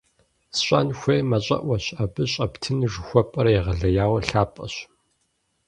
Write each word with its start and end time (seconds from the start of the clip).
СщӀэн 0.55 0.89
хуейр 0.99 1.21
мащӀэӀуэщ, 1.29 1.85
абы 2.03 2.23
щӀэптыну 2.31 2.89
жыхуэпӀэр 2.91 3.47
егъэлеяуэ 3.59 4.19
лъапӀэщ! 4.27 4.73